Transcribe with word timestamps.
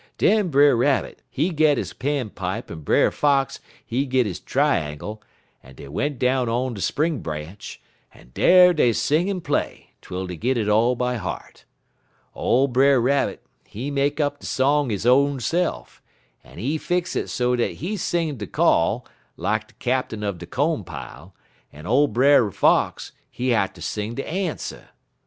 "Den 0.17 0.47
Brer 0.49 0.75
Rabbit, 0.75 1.21
he 1.29 1.51
git 1.51 1.77
he 1.77 1.83
quills 1.93 2.67
en 2.71 2.79
Brer 2.83 3.11
Fox 3.11 3.59
he 3.85 4.07
git 4.07 4.25
he 4.25 4.31
tr'angle, 4.33 5.21
en 5.63 5.75
dey 5.75 5.87
went 5.89 6.17
down 6.17 6.49
on 6.49 6.73
de 6.73 6.81
spring 6.81 7.19
branch, 7.19 7.79
en 8.11 8.31
dar 8.33 8.73
dey 8.73 8.93
sing 8.93 9.29
en 9.29 9.41
play, 9.41 9.91
twel 10.01 10.25
dey 10.25 10.35
git 10.37 10.57
it 10.57 10.67
all 10.67 10.95
by 10.95 11.17
heart. 11.17 11.65
Ole 12.33 12.67
Brer 12.67 12.99
Rabbit, 12.99 13.45
he 13.67 13.91
make 13.91 14.19
up 14.19 14.39
de 14.39 14.47
song 14.47 14.89
he 14.89 15.07
own 15.07 15.39
se'f, 15.39 16.01
en 16.43 16.57
he 16.57 16.79
fix 16.79 17.15
it 17.15 17.29
so 17.29 17.55
dat 17.55 17.73
he 17.73 17.95
sing 17.95 18.37
de 18.37 18.47
call, 18.47 19.05
lak 19.37 19.67
de 19.67 19.73
captain 19.75 20.23
er 20.23 20.31
de 20.33 20.47
co'n 20.47 20.83
pile, 20.83 21.35
en 21.71 21.85
ole 21.85 22.07
Brer 22.07 22.49
Fox, 22.49 23.11
he 23.29 23.49
hatter 23.49 23.81
sing 23.81 24.15
de 24.15 24.27
answer." 24.27 24.89